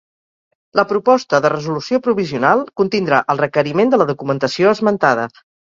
[0.79, 5.33] La proposta de resolució provisional contindrà el requeriment de la documentació esmentada.